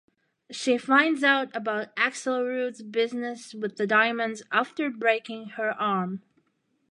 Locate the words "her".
5.57-5.79